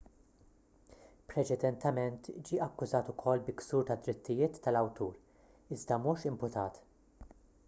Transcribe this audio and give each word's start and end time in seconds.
preċedentement 1.33 2.29
ġie 2.47 2.59
akkużat 2.67 3.13
ukoll 3.13 3.45
bi 3.51 3.55
ksur 3.61 3.87
tad-drittijiet 3.91 4.61
tal-awtur 4.69 5.73
iżda 5.79 6.03
mhux 6.07 6.31
imputat 6.33 6.83